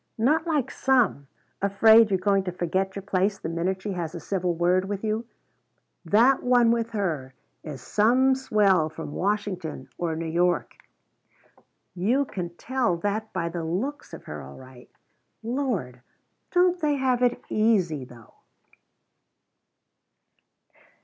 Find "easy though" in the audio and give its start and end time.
17.51-18.33